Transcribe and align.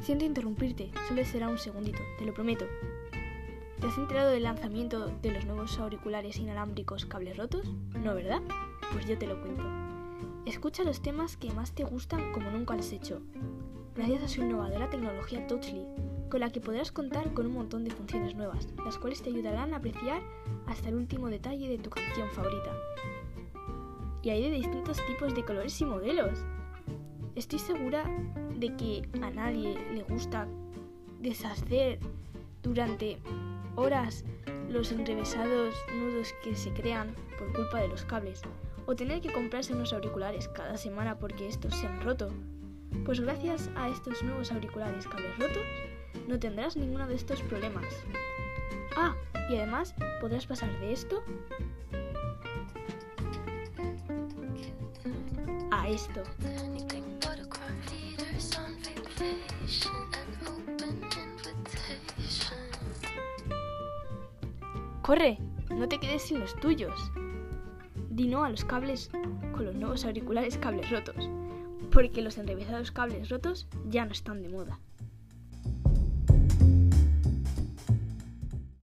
Siento 0.00 0.24
interrumpirte, 0.24 0.90
solo 1.08 1.24
será 1.24 1.48
un 1.48 1.58
segundito, 1.58 1.98
te 2.18 2.24
lo 2.24 2.32
prometo. 2.32 2.64
¿Te 3.80 3.86
has 3.86 3.98
enterado 3.98 4.30
del 4.30 4.44
lanzamiento 4.44 5.08
de 5.08 5.30
los 5.30 5.44
nuevos 5.44 5.78
auriculares 5.78 6.38
inalámbricos 6.38 7.04
cables 7.04 7.36
rotos? 7.36 7.66
No, 8.02 8.14
¿verdad? 8.14 8.40
Pues 8.92 9.06
yo 9.06 9.18
te 9.18 9.26
lo 9.26 9.40
cuento. 9.40 9.62
Escucha 10.46 10.84
los 10.84 11.02
temas 11.02 11.36
que 11.36 11.52
más 11.52 11.72
te 11.72 11.84
gustan 11.84 12.32
como 12.32 12.50
nunca 12.50 12.74
has 12.74 12.92
hecho, 12.92 13.20
gracias 13.94 14.22
a 14.22 14.28
su 14.28 14.40
innovadora 14.40 14.88
tecnología 14.88 15.46
Touchly, 15.46 15.84
con 16.30 16.40
la 16.40 16.50
que 16.50 16.60
podrás 16.60 16.92
contar 16.92 17.34
con 17.34 17.46
un 17.46 17.52
montón 17.52 17.84
de 17.84 17.90
funciones 17.90 18.34
nuevas, 18.34 18.68
las 18.84 18.96
cuales 18.96 19.20
te 19.20 19.28
ayudarán 19.28 19.74
a 19.74 19.78
apreciar 19.78 20.22
hasta 20.66 20.88
el 20.88 20.94
último 20.94 21.28
detalle 21.28 21.68
de 21.68 21.78
tu 21.78 21.90
canción 21.90 22.30
favorita. 22.30 22.74
Y 24.22 24.30
hay 24.30 24.42
de 24.42 24.50
distintos 24.50 25.04
tipos 25.06 25.34
de 25.34 25.44
colores 25.44 25.78
y 25.80 25.84
modelos. 25.84 26.38
Estoy 27.40 27.58
segura 27.58 28.04
de 28.58 28.76
que 28.76 29.08
a 29.22 29.30
nadie 29.30 29.74
le 29.94 30.02
gusta 30.02 30.46
deshacer 31.20 31.98
durante 32.62 33.16
horas 33.76 34.26
los 34.68 34.92
enrevesados 34.92 35.74
nudos 35.90 36.34
que 36.44 36.54
se 36.54 36.70
crean 36.74 37.14
por 37.38 37.50
culpa 37.54 37.80
de 37.80 37.88
los 37.88 38.04
cables, 38.04 38.42
o 38.84 38.94
tener 38.94 39.22
que 39.22 39.32
comprarse 39.32 39.72
unos 39.72 39.94
auriculares 39.94 40.48
cada 40.48 40.76
semana 40.76 41.18
porque 41.18 41.48
estos 41.48 41.74
se 41.74 41.86
han 41.86 42.02
roto. 42.02 42.28
Pues 43.06 43.20
gracias 43.20 43.70
a 43.74 43.88
estos 43.88 44.22
nuevos 44.22 44.52
auriculares 44.52 45.06
cables 45.06 45.38
rotos, 45.38 45.64
no 46.28 46.38
tendrás 46.38 46.76
ninguno 46.76 47.08
de 47.08 47.14
estos 47.14 47.40
problemas. 47.44 47.86
Ah, 48.98 49.14
y 49.48 49.56
además 49.56 49.94
podrás 50.20 50.46
pasar 50.46 50.78
de 50.80 50.92
esto 50.92 51.24
a 55.70 55.88
esto. 55.88 56.22
¡Corre! 65.02 65.38
No 65.70 65.88
te 65.88 65.98
quedes 65.98 66.22
sin 66.22 66.40
los 66.40 66.54
tuyos. 66.56 67.10
Di 68.10 68.28
no 68.28 68.44
a 68.44 68.50
los 68.50 68.64
cables 68.64 69.10
con 69.52 69.64
los 69.64 69.74
nuevos 69.74 70.04
auriculares 70.04 70.58
cables 70.58 70.90
rotos, 70.90 71.28
porque 71.90 72.22
los 72.22 72.38
enrevesados 72.38 72.92
cables 72.92 73.28
rotos 73.28 73.66
ya 73.88 74.04
no 74.04 74.12
están 74.12 74.42
de 74.42 74.48
moda. 74.48 74.78